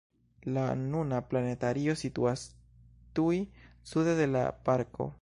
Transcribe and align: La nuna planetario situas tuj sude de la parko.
La 0.53 0.63
nuna 0.85 1.19
planetario 1.33 1.95
situas 2.03 2.47
tuj 3.21 3.39
sude 3.93 4.21
de 4.23 4.31
la 4.35 4.47
parko. 4.71 5.09